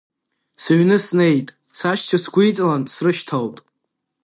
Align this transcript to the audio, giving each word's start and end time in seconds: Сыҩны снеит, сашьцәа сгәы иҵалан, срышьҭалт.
Сыҩны 0.61 0.97
снеит, 1.05 1.47
сашьцәа 1.77 2.17
сгәы 2.23 2.43
иҵалан, 2.49 2.83
срышьҭалт. 2.93 3.57